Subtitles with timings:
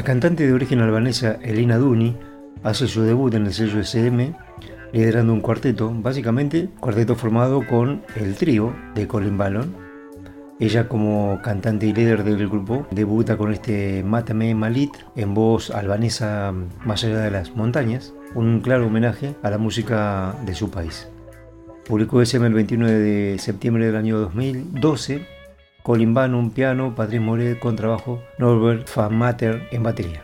[0.00, 2.16] La cantante de origen albanesa Elina Duni
[2.62, 4.34] hace su debut en el sello SM
[4.94, 9.76] liderando un cuarteto, básicamente cuarteto formado con el trío de Colin Ballon.
[10.58, 16.54] Ella como cantante y líder del grupo debuta con este Mátame Malit en voz albanesa
[16.82, 21.10] más allá de las montañas, un claro homenaje a la música de su país.
[21.86, 25.39] Publicó SM el 21 de septiembre del año 2012
[25.82, 30.22] Colin Bannon piano, Patrice Moret contrabajo, Norbert Mater en batería.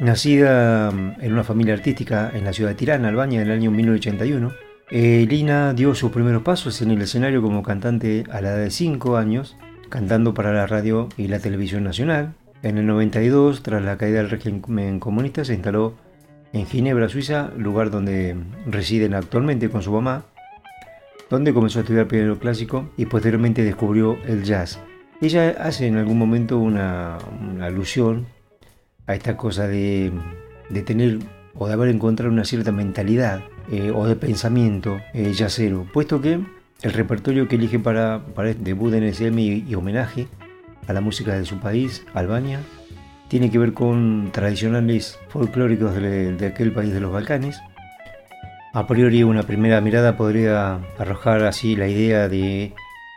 [0.00, 3.70] Nacida mm, en una familia artística en la ciudad de Tirana, Albania, en el año
[3.70, 4.52] 1981,
[4.90, 9.16] Lina dio sus primeros pasos en el escenario como cantante a la edad de 5
[9.16, 9.56] años,
[9.88, 12.34] cantando para la radio y la televisión nacional.
[12.62, 15.94] En el 92, tras la caída del régimen comunista, se instaló
[16.52, 20.26] en Ginebra, Suiza, lugar donde residen actualmente con su mamá,
[21.32, 24.78] donde comenzó a estudiar piano clásico y posteriormente descubrió el jazz.
[25.22, 27.16] Ella hace en algún momento una,
[27.62, 28.26] alusión
[29.06, 30.12] a esta cosa de,
[30.84, 31.20] tener
[31.54, 36.38] o de haber encontrado una cierta mentalidad eh, o de pensamiento eh, jazzero, puesto que
[36.82, 40.28] el repertorio que elige para, para este debut en SM y, homenaje
[40.86, 42.60] a la música de su país, Albania,
[43.28, 47.58] tiene que ver con tradicionales folclóricos de aquel país de los Balcanes,
[48.72, 52.72] a priori una primera mirada podría arrojar así la idea de,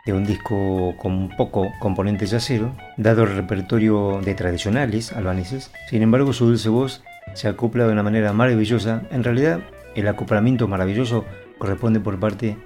[0.08, 5.70] un disco con poco componente yacero, dado el repertorio de tradicionales albaneses.
[5.88, 7.02] Sin embargo, su dulce voz
[7.34, 9.02] se acopla de una manera maravillosa.
[9.10, 9.60] En realidad,
[9.94, 11.24] el acoplamiento maravilloso
[11.58, 12.56] corresponde por parte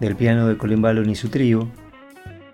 [0.00, 1.68] del piano de Colin Ballon y su trío,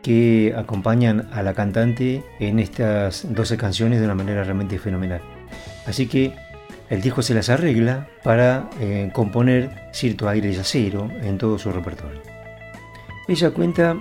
[0.03, 5.21] que acompañan a la cantante en estas 12 canciones de una manera realmente fenomenal.
[5.87, 6.33] Así que
[6.91, 12.21] el disco se las arregla para eh, componer cierto aire yacero en todo su repertorio.
[13.29, 13.97] Ella cuenta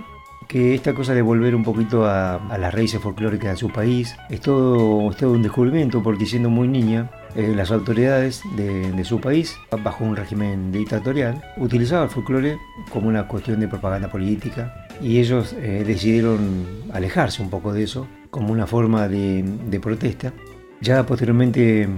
[0.46, 4.40] que esta cosa de volver un poquito a, las raíces folclóricas de su país es
[4.40, 10.14] todo, un descubrimiento porque siendo muy niña eh, las autoridades de, su país, bajo un
[10.14, 12.58] régimen dictatorial, utilizaban el folclore
[12.90, 18.06] como una cuestión de propaganda política y ellos eh, decidieron alejarse un poco de eso
[18.30, 20.32] como una forma de, de protesta.
[20.80, 21.88] Ya posteriormente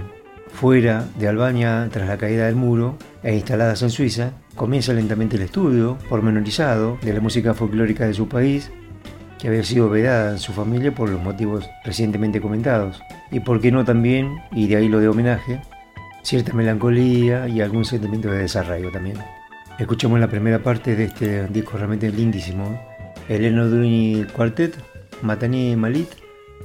[0.53, 5.43] Fuera de Albania, tras la caída del muro e instaladas en Suiza, comienza lentamente el
[5.43, 8.71] estudio pormenorizado de la música folclórica de su país,
[9.39, 13.01] que había sido vedada en su familia por los motivos recientemente comentados,
[13.31, 15.61] y por qué no también, y de ahí lo de homenaje,
[16.23, 19.17] cierta melancolía y algún sentimiento de desarraigo también.
[19.79, 22.77] Escuchamos la primera parte de este disco realmente lindísimo,
[23.29, 24.75] el Enoduni Quartet,
[25.21, 26.09] Matani Malit,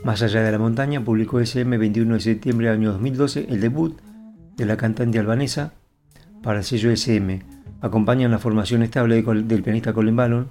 [0.04, 3.98] más allá de la montaña publicó SM 21 de septiembre del año 2012 el debut
[4.56, 5.72] de la cantante albanesa
[6.42, 7.42] para el sello SM.
[7.80, 10.48] Acompañan la formación estable del pianista Colin Ballon,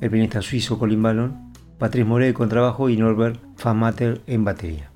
[0.00, 4.95] el pianista suizo Colin Ballon, Patrice Moret con trabajo y Norbert Famater en batería.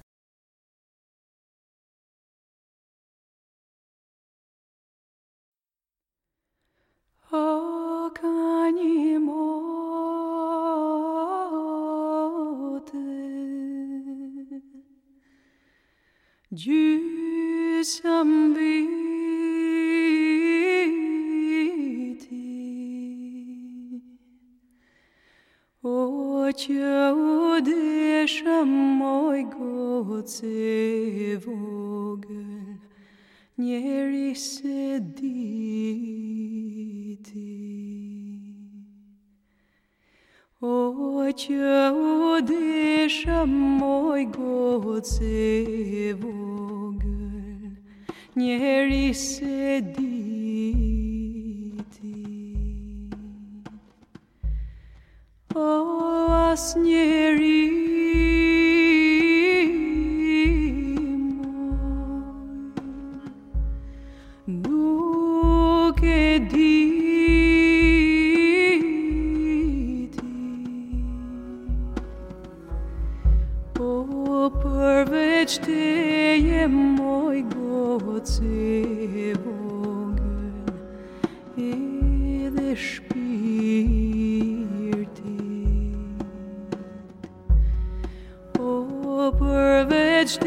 [89.41, 90.37] Përveç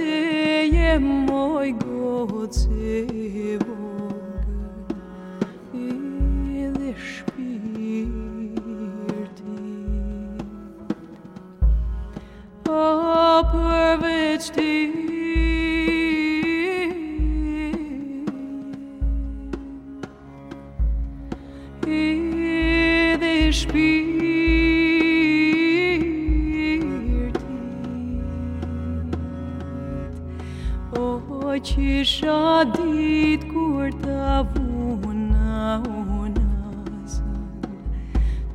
[1.01, 1.35] moj.
[12.75, 14.74] O përveç ti
[31.75, 37.41] qisha dit kur ta vuna unazën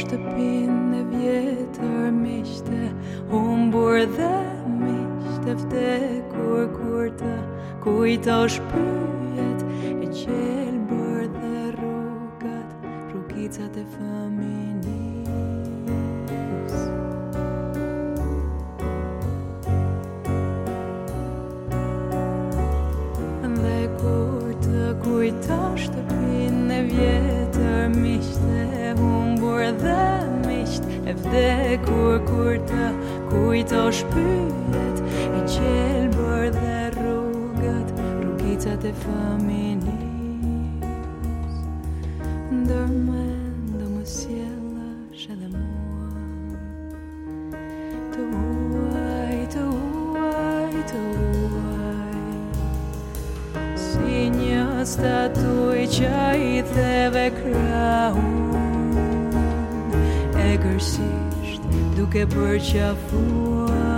[0.00, 2.88] kujtosh të pinë e vjetër miqte
[3.28, 4.30] Humbur dhe
[4.80, 7.34] miqte vdekur kur të
[7.84, 12.70] kujtosh pyjet E qelbër dhe rrugat,
[13.12, 15.28] rrugicat e fëminis
[23.60, 28.69] Dhe kur të kujtosh të pinë e vjetër miqte
[31.26, 32.86] vdekur kur të
[33.30, 39.79] kujto shpyet i qelbër dhe rrugët, rrugicat e fëmin
[62.10, 63.89] quebrou-te a.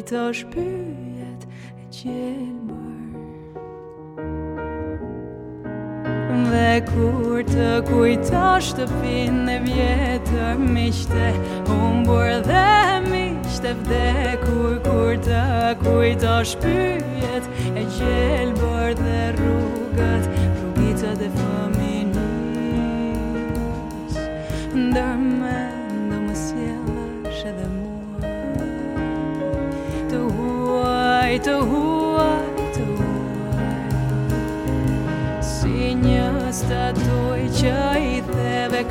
[0.00, 1.42] Kujt është pyet
[1.76, 3.02] e gjelbër
[6.46, 11.28] Dhe kur të kujtosh të pinë e vjetër miqte
[11.76, 12.64] Umbur dhe
[13.10, 15.44] miqte vdekur Kur të
[15.84, 18.09] kujtosh pyet e gjelbër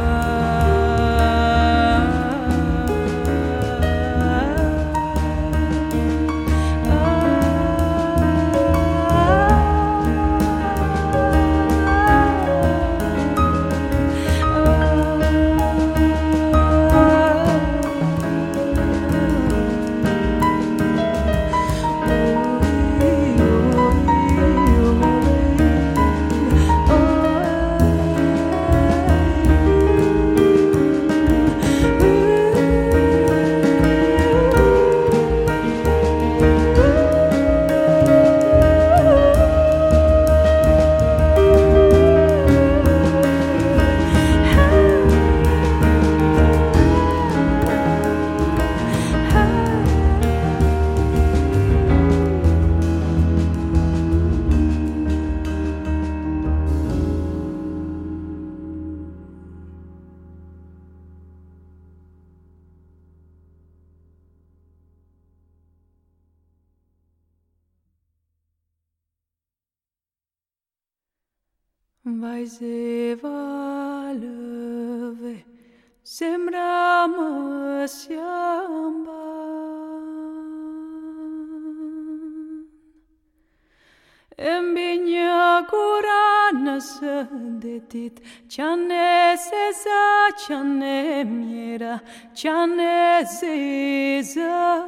[86.97, 90.03] sëndetit, qane se za,
[90.45, 91.99] qane mjera,
[92.35, 94.87] qane se za.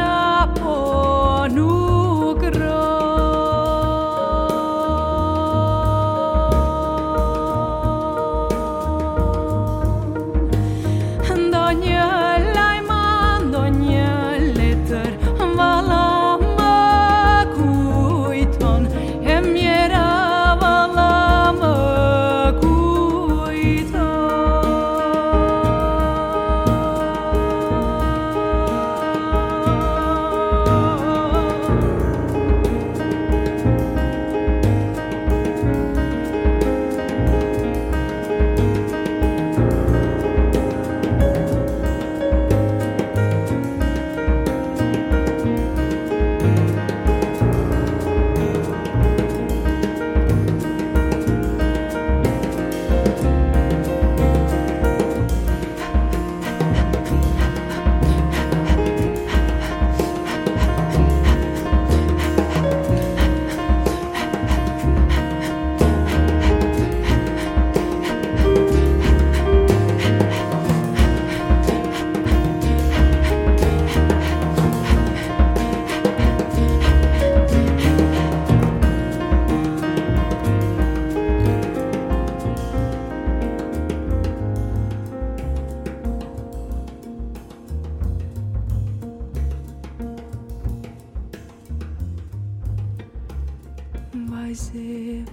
[94.51, 95.23] Посевалю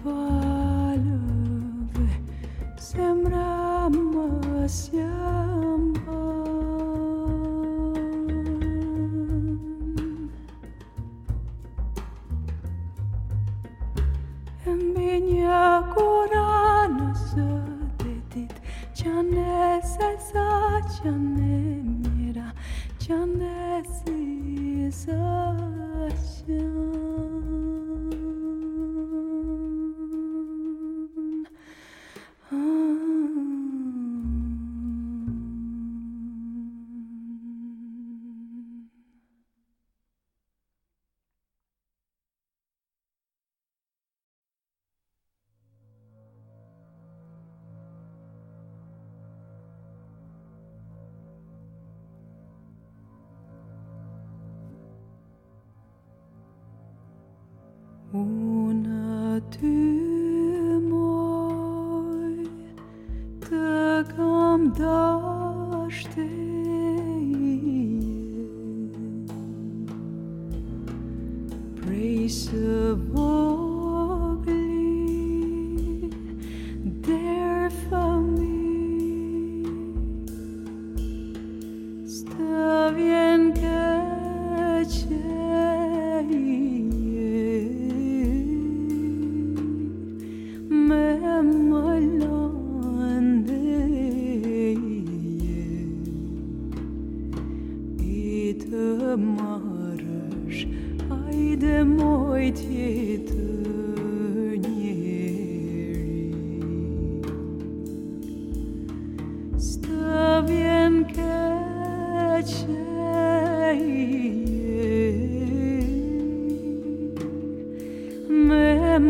[1.92, 5.07] в земля моя.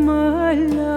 [0.05, 0.88] my love.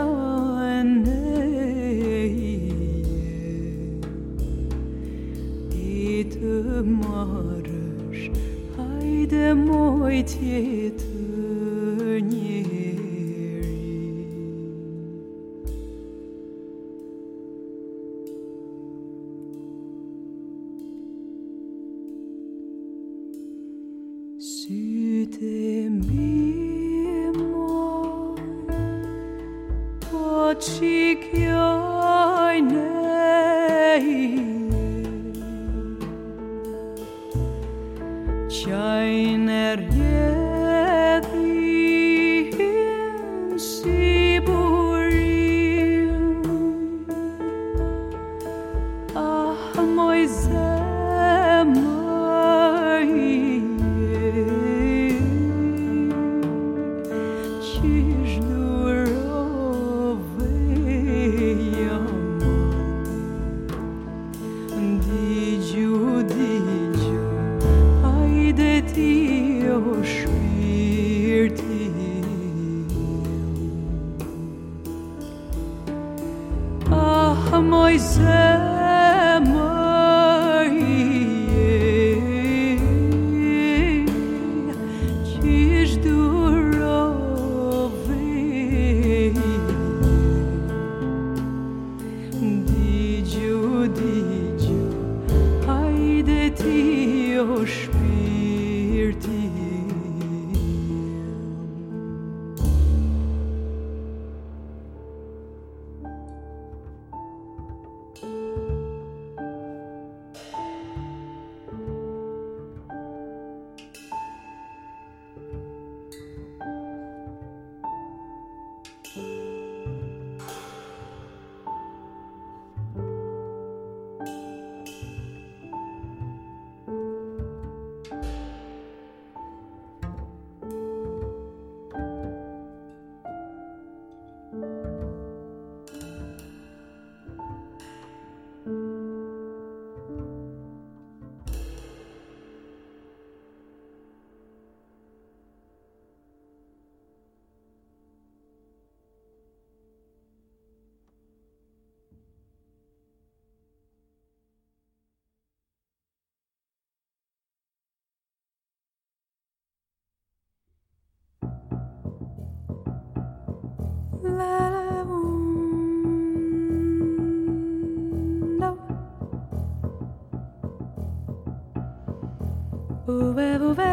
[173.12, 173.91] Uwe, uwe.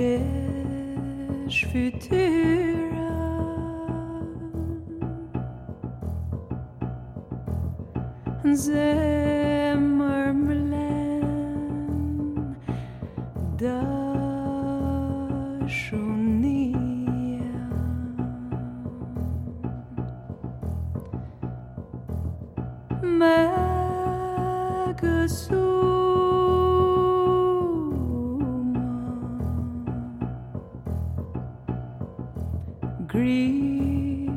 [0.00, 1.90] Fish Futura.
[8.42, 8.56] And
[33.10, 34.30] Krishna,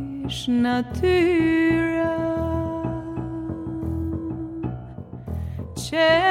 [0.93, 2.15] Tura.
[5.75, 6.22] C'è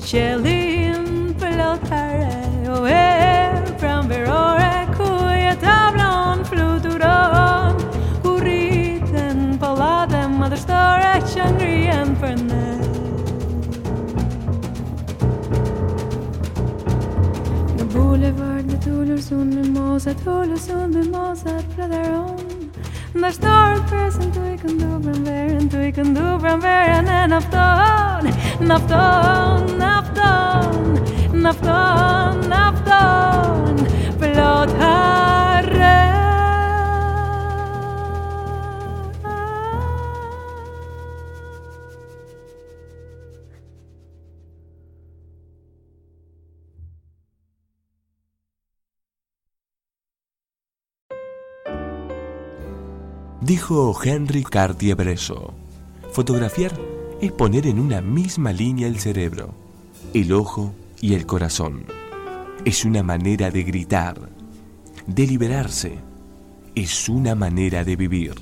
[0.00, 7.76] Në qelin plotare O e pranverore Ku je tablon fluturon
[8.24, 12.70] Ku rriten pallate madhështore Që ngrihen për ne.
[17.76, 22.40] Në bulevard në tullur sun me mosa Tullur sun me mosa të pladaron
[23.20, 28.32] Ndashtorët presën tu i këndu pranverën Tu i këndu pranverën e Nafton,
[28.64, 29.49] nafton,
[53.40, 55.50] Dijo Henry Cartier-Bresson,
[56.12, 56.72] fotografiar
[57.20, 59.54] es poner en una misma línea el cerebro,
[60.14, 61.84] el ojo y el corazón.
[62.64, 64.28] Es una manera de gritar,
[65.06, 65.98] de liberarse.
[66.74, 68.34] Es una manera de vivir.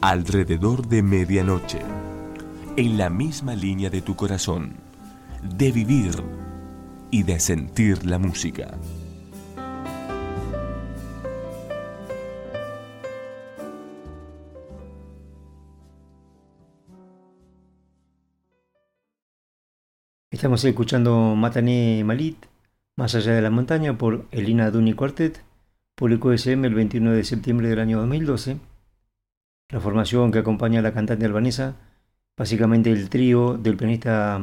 [0.00, 1.80] Alrededor de medianoche,
[2.76, 4.74] en la misma línea de tu corazón,
[5.42, 6.22] de vivir
[7.10, 8.74] y de sentir la música.
[20.44, 22.36] Estamos escuchando Matané Malit,
[22.96, 25.42] Más allá de la montaña, por Elina Duni Quartet,
[25.94, 28.58] publicó SM el 21 de septiembre del año 2012.
[29.70, 31.76] La formación que acompaña a la cantante albanesa,
[32.36, 34.38] básicamente el trío del pianista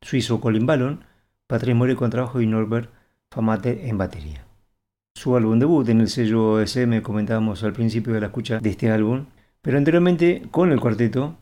[0.00, 1.00] suizo Colin Ballon,
[1.48, 2.88] Patrice More con trabajo y Norbert
[3.28, 4.44] Famate en batería.
[5.16, 8.92] Su álbum debut en el sello SM, comentábamos al principio de la escucha de este
[8.92, 9.24] álbum,
[9.62, 11.34] pero anteriormente con el cuarteto,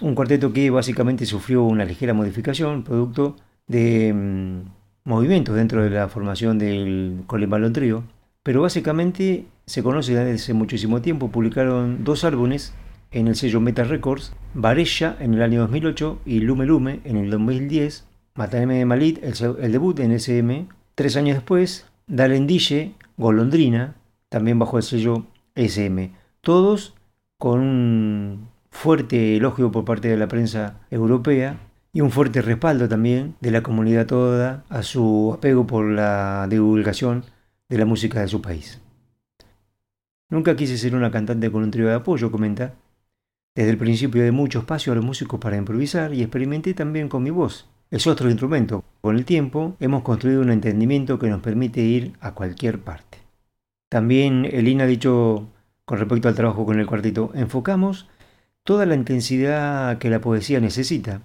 [0.00, 6.08] un cuarteto que básicamente sufrió una ligera modificación, producto de mm, movimientos dentro de la
[6.08, 8.04] formación del Ballon Trio,
[8.42, 12.74] pero básicamente se conoce desde hace muchísimo tiempo, publicaron dos álbumes
[13.10, 17.30] en el sello Meta Records, Varella en el año 2008 y Lume Lume en el
[17.30, 23.94] 2010, Mataneme de Malit, el, debut en SM, tres años después, Dalendille, Golondrina,
[24.28, 26.94] también bajo el sello SM, todos
[27.38, 31.58] con fuerte elogio por parte de la prensa europea
[31.92, 37.24] y un fuerte respaldo también de la comunidad toda a su apego por la divulgación
[37.68, 38.80] de la música de su país.
[40.28, 42.74] Nunca quise ser una cantante con un trío de apoyo, comenta.
[43.54, 47.22] Desde el principio de mucho espacio a los músicos para improvisar y experimenté también con
[47.22, 47.68] mi voz.
[47.90, 48.82] Es otro instrumento.
[49.00, 53.18] Con el tiempo hemos construido un entendimiento que nos permite ir a cualquier parte.
[53.88, 55.46] También Elina ha dicho
[55.84, 58.08] con respecto al trabajo con el cuarteto, enfocamos
[58.64, 61.20] toda la intensidad que la poesía necesita.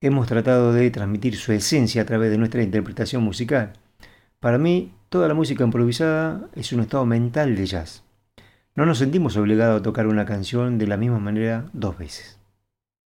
[0.00, 3.72] Hemos tratado de transmitir su esencia a través de nuestra interpretación musical.
[4.38, 8.04] Para mí, toda la música improvisada es un estado mental de jazz.
[8.76, 12.38] No nos sentimos obligados a tocar una canción de la misma manera dos veces.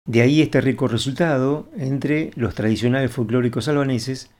[0.05, 4.31] De ahí este rico resultado entre los tradicionales folclóricos albaneses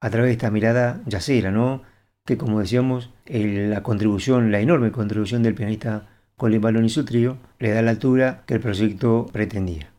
[0.00, 1.82] a través de esta mirada jazzera, ¿no?
[2.24, 7.70] que como decíamos, la contribución, la enorme contribución del pianista Colin y su trío le
[7.70, 9.90] da la altura que el proyecto pretendía.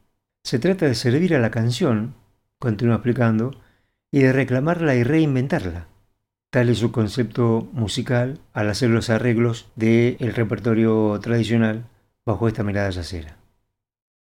[0.43, 2.13] Se trata de servir a la canción,
[2.59, 3.59] continúa explicando,
[4.11, 5.87] y de reclamarla y reinventarla.
[6.51, 11.85] Tal es su concepto musical al hacer los arreglos del repertorio tradicional
[12.25, 13.37] bajo esta mirada yacera.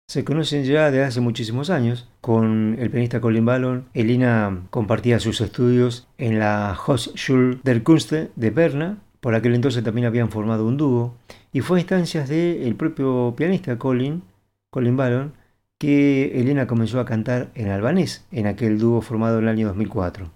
[0.08, 2.08] Se conocen ya desde hace muchísimos años.
[2.22, 8.50] Con el pianista Colin Ballon, Elina compartía sus estudios en la Hochschule der Künste de
[8.52, 9.00] Berna.
[9.20, 11.16] Por aquel entonces también habían formado un dúo.
[11.56, 14.24] Y fue a instancias del propio pianista Colin,
[14.70, 15.34] Colin Ballon,
[15.78, 20.30] que Elena comenzó a cantar en albanés en aquel dúo formado en el año 2004.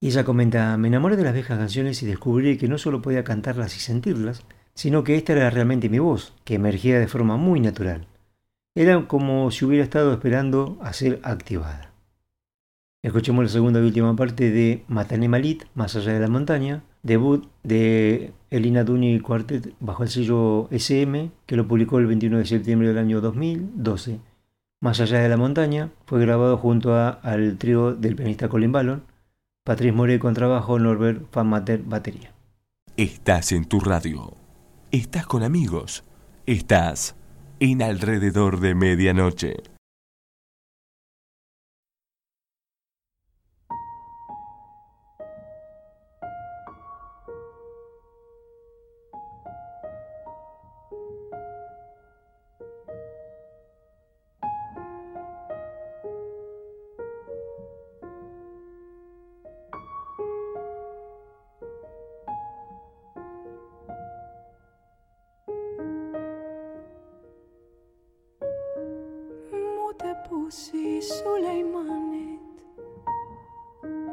[0.00, 3.22] Y ella comenta, me enamoré de las viejas canciones y descubrí que no solo podía
[3.22, 7.60] cantarlas y sentirlas, sino que esta era realmente mi voz, que emergía de forma muy
[7.60, 8.06] natural.
[8.74, 11.92] Era como si hubiera estado esperando a ser activada.
[13.02, 17.46] Escuchemos la segunda y última parte de Matané Malit, Más allá de la montaña, debut
[17.62, 22.88] de Elina Duni Quartet bajo el sello SM, que lo publicó el 21 de septiembre
[22.88, 24.20] del año 2012.
[24.82, 29.04] Más allá de la montaña fue grabado junto al trío del pianista Colin Ballon,
[29.64, 32.32] Patrice More con trabajo, Norbert Fanmater batería.
[32.98, 34.34] Estás en tu radio.
[34.90, 36.04] Estás con amigos.
[36.44, 37.16] Estás
[37.58, 39.71] en alrededor de medianoche.
[70.52, 72.56] Pusi Sulejmanit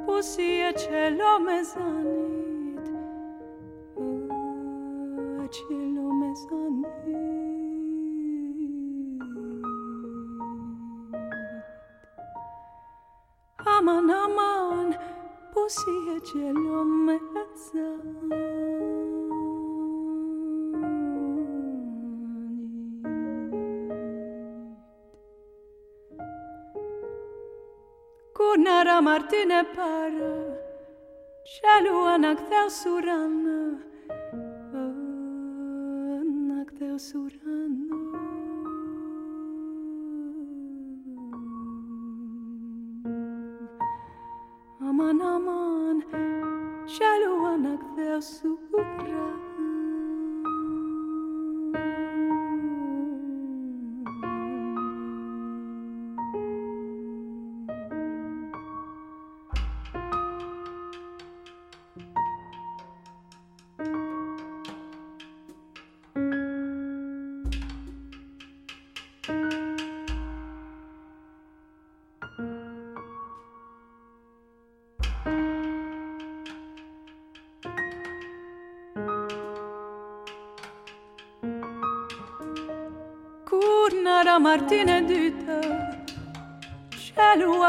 [0.05, 2.18] Pusi e qelo me zanit
[29.01, 30.29] Martin e parë.
[31.47, 32.67] Që luan a këtheu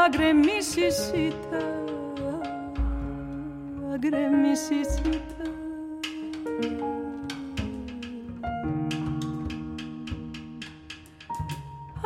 [0.01, 1.63] να γκρεμίσει σιτά,
[3.89, 5.45] να γκρεμίσει σιτά.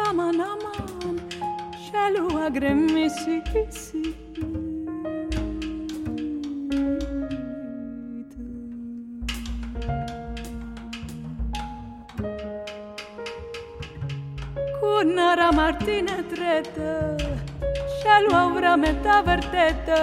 [0.07, 1.17] Aman aman,
[1.83, 4.03] şelu agremisi kisi.
[14.79, 17.24] Cunara Martina Treta.
[18.05, 19.99] te-a luat vreme ta vertetă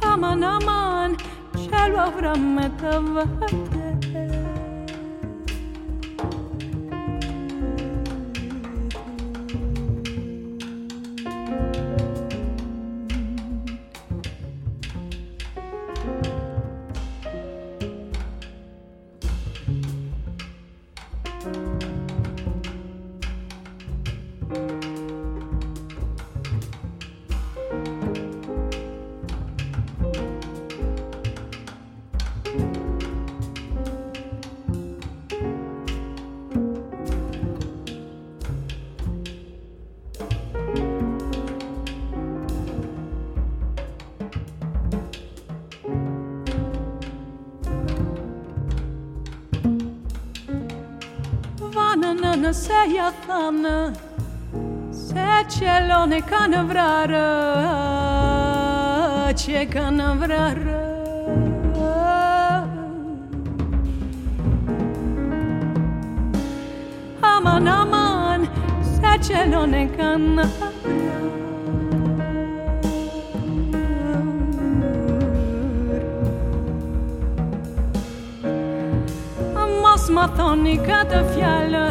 [0.00, 1.14] Aman, aman,
[1.54, 3.02] ce-a luat vreme ta
[56.12, 57.22] e ka në vrarë
[59.38, 60.76] Që e ka në vrarë.
[67.28, 68.46] Aman, aman,
[68.94, 70.68] se qelon e ka në vrarë
[79.82, 81.84] Mos më thoni këtë fjallë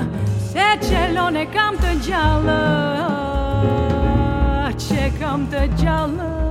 [0.52, 3.07] Se qelon e kam të gjallë.
[5.38, 6.48] yanımda canım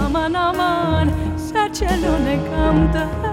[0.00, 1.08] Aman aman
[1.52, 3.25] serçelone kamda.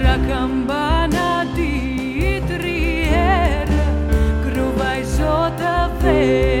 [0.00, 3.68] terra campana di Trier,
[4.42, 6.59] gruvai sotto vento.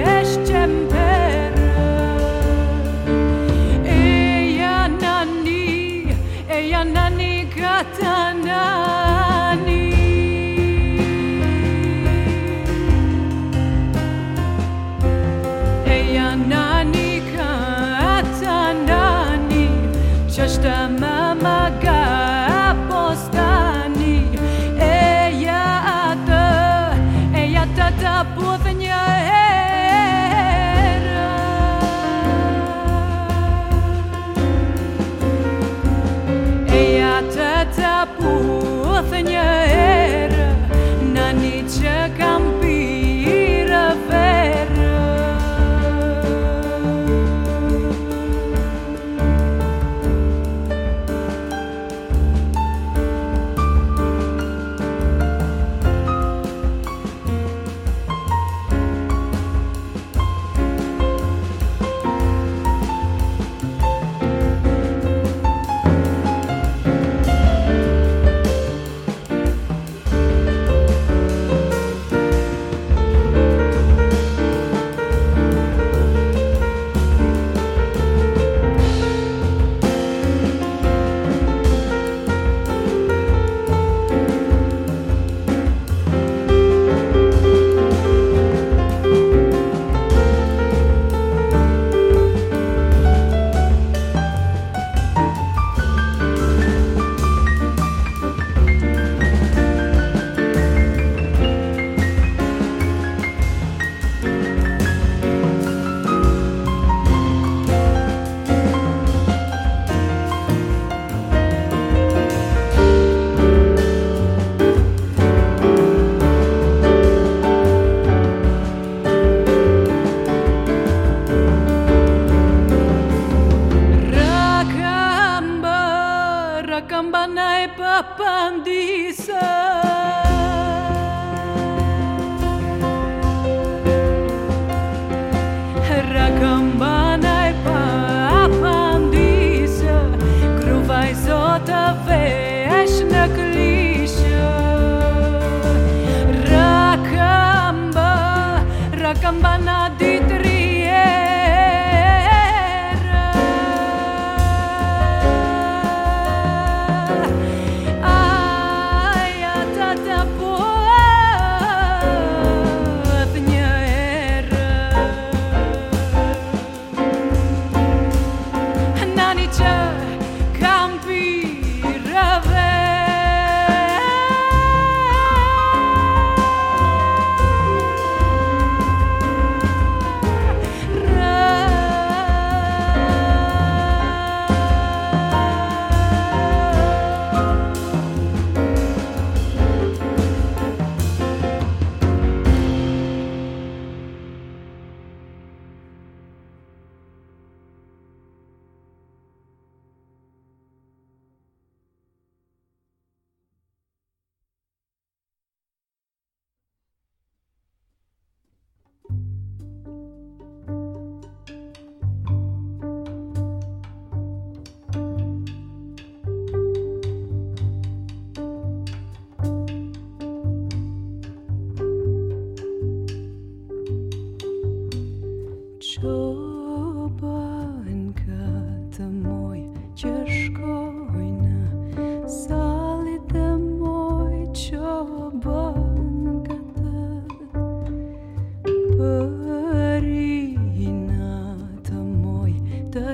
[242.90, 243.10] të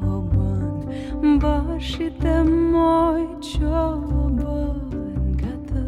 [0.00, 4.78] qobën Bashit e moj qobën
[5.34, 5.84] nga të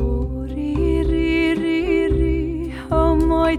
[0.00, 0.72] Uri,
[1.10, 1.80] ri, ri,
[2.14, 2.40] ri,
[2.88, 3.56] o moj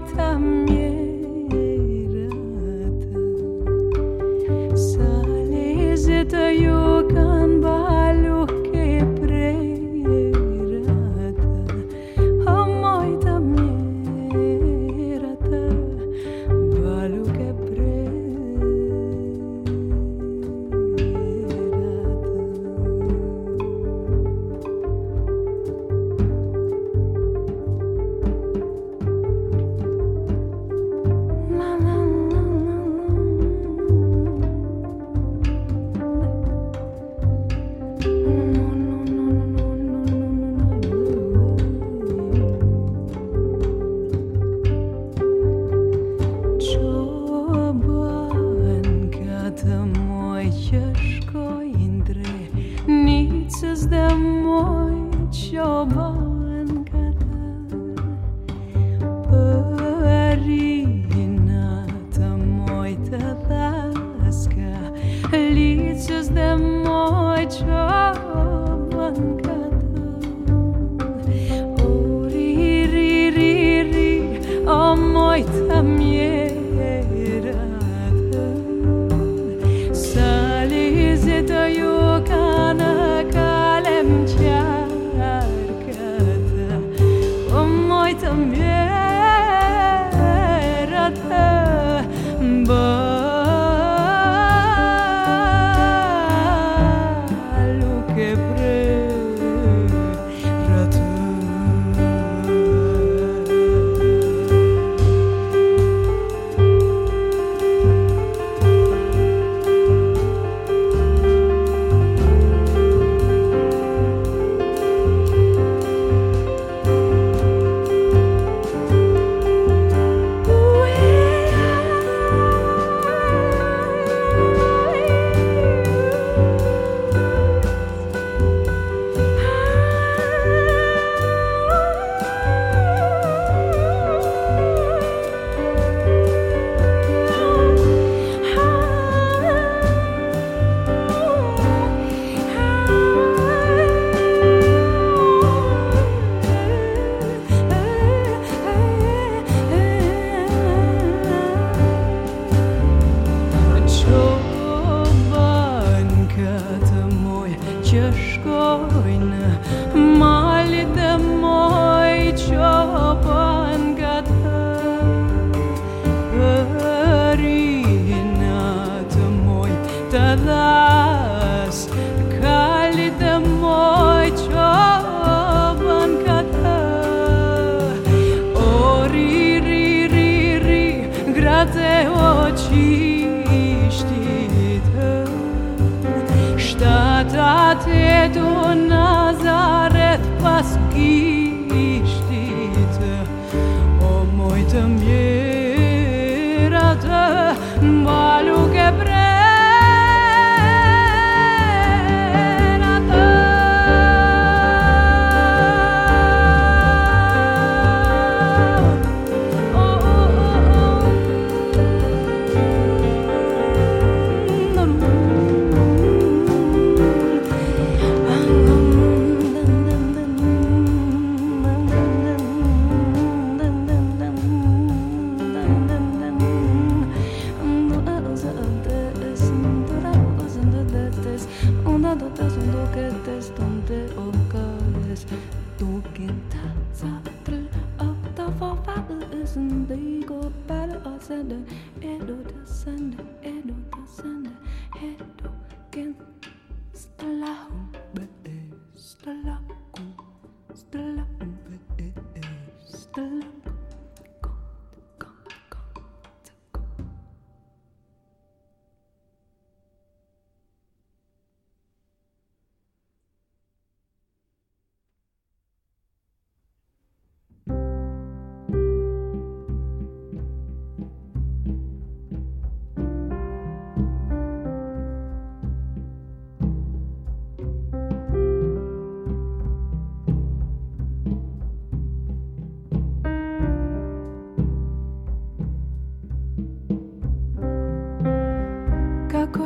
[241.28, 241.62] Sender,
[242.00, 244.50] Edo, the sender, Edo, the sender.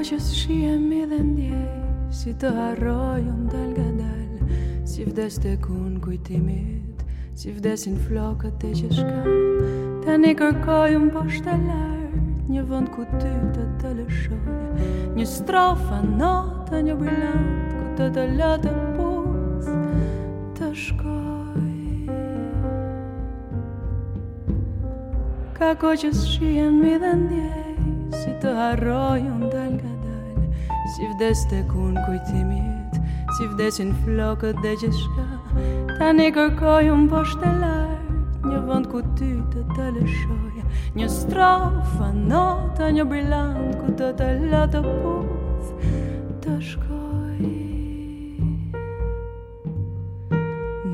[0.04, 4.50] Shie mi dhe ndjej Si të harrojon dal ga dal.
[4.84, 9.22] Si vdes kun kujtimit Si vdesin flokët e që shka
[10.04, 14.56] Ta një kërkoj unë poshtë lart Një vënd ku ty të të lëshoj.
[15.16, 19.70] Një strofa nota një brillant Ku të të lëtë pus
[20.58, 21.64] Të shkoj.
[25.56, 27.62] Ka koqës shien mi dhe ndjej
[28.18, 29.61] Si të harrojon dal ga
[31.02, 32.94] Si vdes të kun kujtimit
[33.34, 35.24] Si vdesin flokët dhe gjithshka
[35.98, 37.96] Ta një kërkoj unë po shtelar
[38.46, 40.62] Një vënd ku ty të të lëshoj
[40.94, 45.74] Një strofa, nota, një brillant Ku të të lë të puth
[46.46, 47.50] Të shkoj.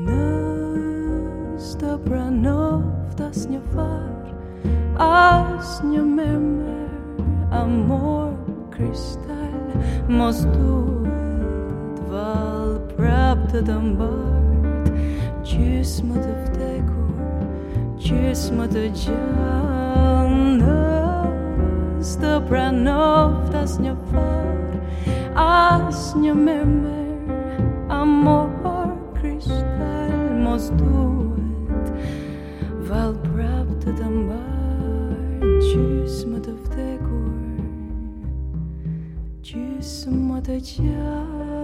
[0.09, 8.33] Nës të pranoft as një far As një mërmër Amor
[8.73, 9.28] kristal
[10.09, 11.07] мостует
[12.09, 14.91] вал правдадам бард
[15.45, 17.03] чисмата втеку
[17.99, 19.19] чисмата джанас
[22.17, 24.81] да пранов да сня фар
[25.35, 27.45] аз ня мермер
[27.89, 28.49] амор
[29.21, 31.93] кристал мостует
[32.89, 34.28] вал правдадам бард
[40.49, 41.57] të gjallë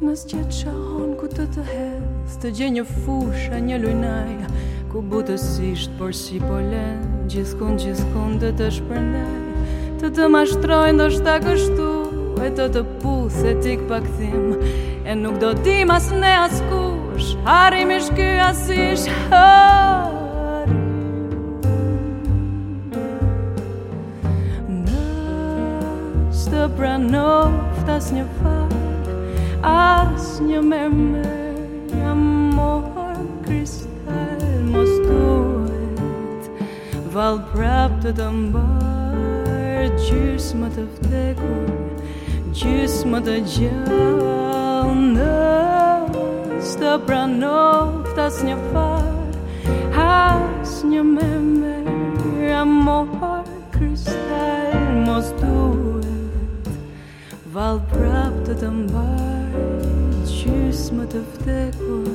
[0.00, 4.39] Mës qëtë shahon ku të të hes Të gjë një fusha, një lujnaj.
[4.90, 6.98] Ku butësisht, por si polen
[7.30, 9.36] Gjithkun, gjithkun të të shpërndaj
[10.00, 11.90] Të të mashtrojnë do shta kështu
[12.42, 14.56] E të të puth e tik pak thim.
[15.06, 20.78] E nuk do ti mas ne as kush Harim ish ky as ish harim
[24.82, 29.12] Nës të pranoft as një fat
[29.76, 31.39] As një mërmër
[37.10, 41.70] Valpraptatam bar Cismata vtekur
[42.54, 43.90] Cismata djalnas
[46.78, 49.26] Ta pranov tas një far
[49.96, 53.42] Has një memër Amor
[53.74, 56.70] kristal mos duhet
[57.50, 59.50] Valpraptatam bar
[60.30, 62.06] Cismata vtekur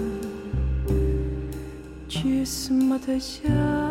[2.07, 3.84] Cismata djalnas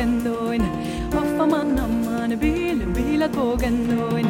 [0.00, 0.62] pågendoin.
[1.12, 4.26] Hoffaman amman bil, bilat pågendoin.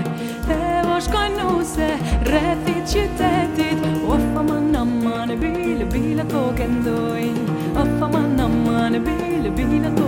[0.46, 3.78] Tevos kannuse, rätit kytetit.
[4.06, 7.34] Hoffaman amman bil, bilat pågendoin.
[7.74, 9.99] Hoffaman amman bil, bilat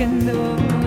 [0.00, 0.79] broken door.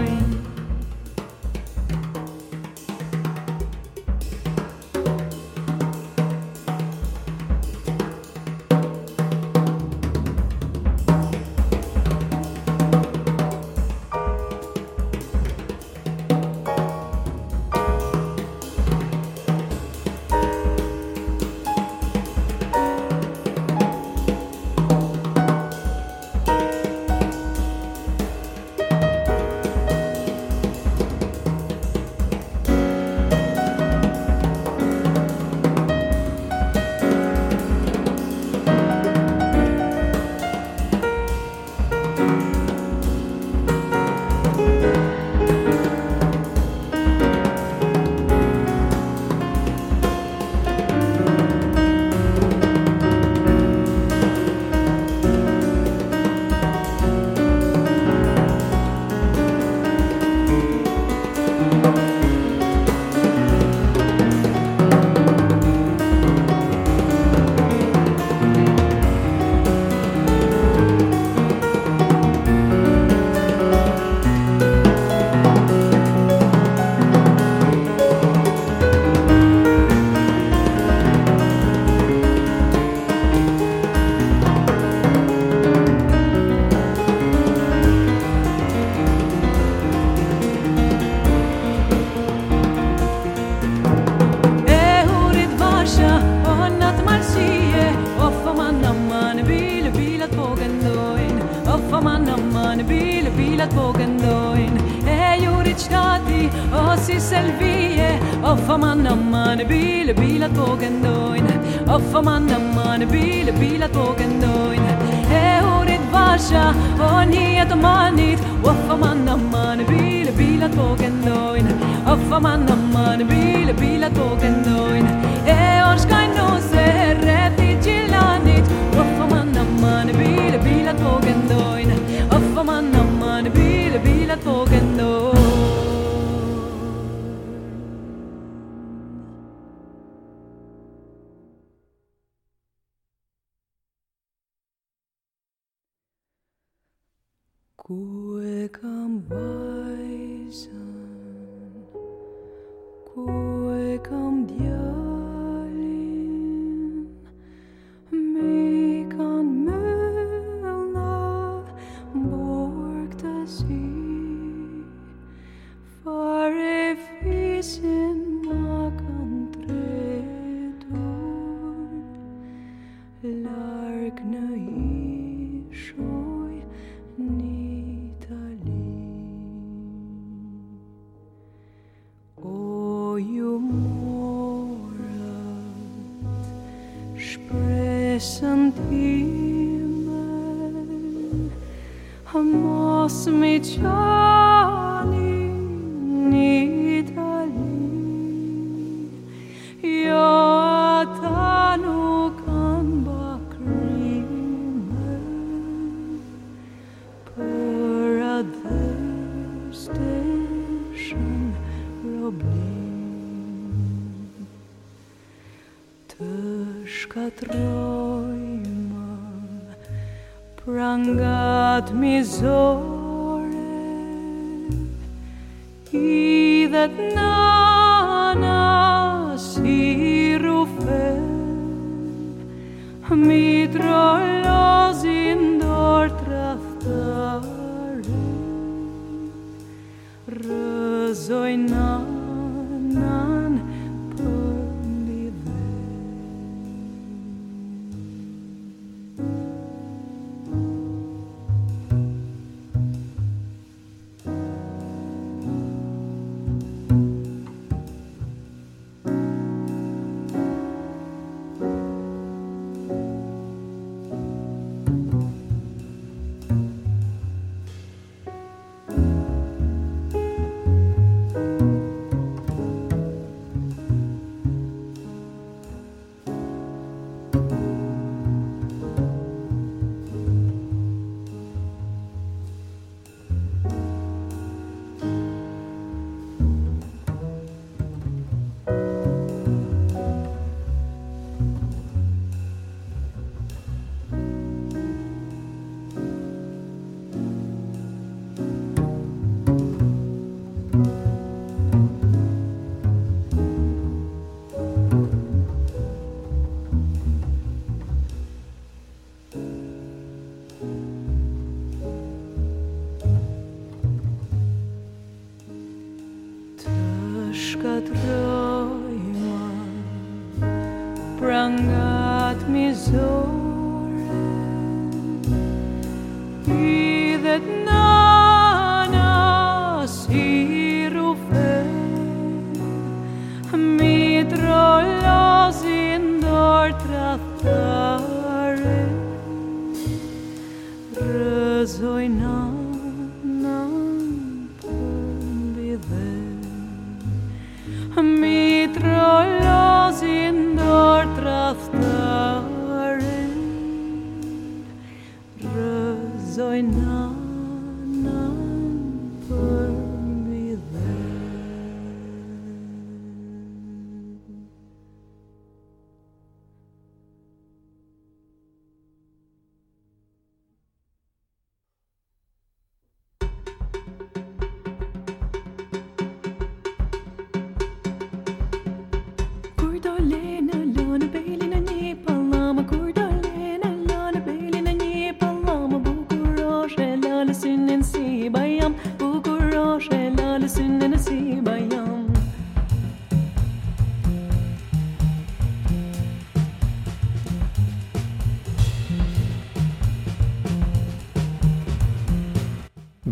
[103.63, 111.47] gledat bogen doin e Ejur iċtati, ossi selvije Offa manna man bil, bilat bogen doin
[111.87, 114.83] Offa manna man bil, bilat bogen doin
[115.31, 121.67] Ejur itbaxa, onjiet manit Offa manna man bil, bilat bogen doin
[122.05, 124.72] Offa manna man bil, bilat bogen doin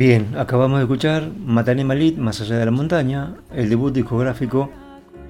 [0.02, 4.72] Bien, acabamos de escuchar Matané Malit, Más allá de la montaña, el debut discográfico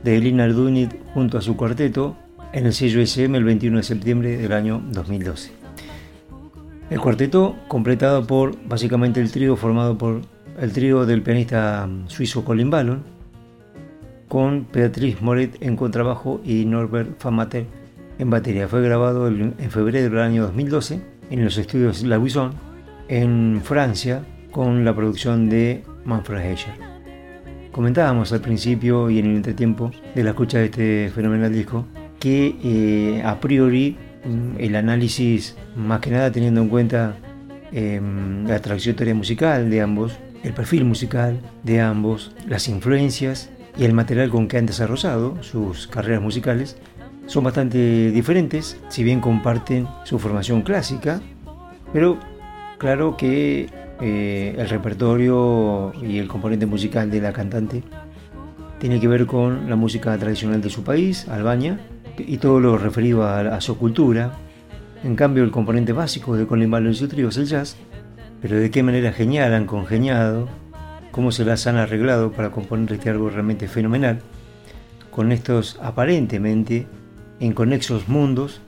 [0.02, 2.16] de Elina Ardunit junto a su cuarteto
[2.54, 5.52] en el sello SM el 21 de septiembre del año 2012.
[6.90, 10.22] El cuarteto completado por básicamente el trío formado por
[10.58, 13.04] el trío del pianista suizo Colin Ballon
[14.30, 17.66] con Beatriz Moret en contrabajo y Norbert Famater
[18.20, 18.70] en batería.
[18.70, 22.54] Fue grabado en febrero del año 2012 en los estudios La Buisson
[23.10, 26.74] en Francia con la producción de Manfred Hecher.
[27.72, 31.88] Comentábamos al principio y en el entretiempo de la escucha de este fenomenal disco
[32.20, 37.16] que eh, a priori mm, el análisis, más que nada teniendo en cuenta
[37.72, 43.94] em, la trayectoria musical de ambos, el perfil musical de ambos, las influencias y el
[43.94, 46.78] material con que han desarrollado sus carreras musicales,
[47.26, 51.22] son bastante diferentes, si bien comparten su formación clásica,
[51.94, 52.18] pero
[52.78, 53.70] claro que
[54.02, 57.84] eh, el repertorio y el componente musical de la cantante
[58.80, 61.80] tiene que ver con la música tradicional de su país, Albania,
[62.18, 64.34] y todo lo referido a, su cultura.
[65.04, 67.78] En cambio, el componente básico de Colin Ballon y su trío es el jazz,
[68.42, 70.50] pero de qué manera genial han congeniado,
[71.12, 74.22] cómo se las han arreglado para componer este algo realmente fenomenal,
[75.12, 76.88] con estos aparentemente
[77.40, 78.62] inconexos mundos,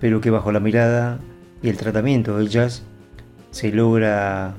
[0.00, 1.20] pero que bajo la mirada
[1.62, 2.82] y el tratamiento del jazz
[3.52, 4.54] se logra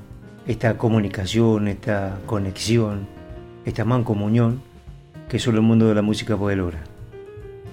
[0.46, 3.06] esta comunicación, esta conexión,
[3.64, 4.62] esta mancomunión
[5.28, 6.84] que solo el mundo de la música puede lograr.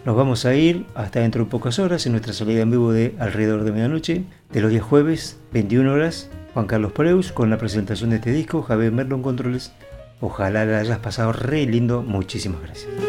[0.06, 3.16] Nos vamos a ir hasta dentro de pocas horas en nuestra salida en vivo de
[3.20, 8.12] alrededor de medianoche, de los días jueves, 21 horas, Juan Carlos Preus con la presentación
[8.12, 9.74] de este disco, Javier Merlon Controles.
[10.22, 13.09] Ojalá la hayas pasado re lindo, muchísimas gracias.